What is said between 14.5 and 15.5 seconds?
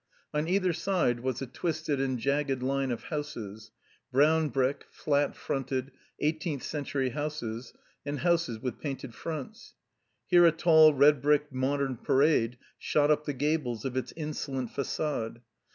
fagade.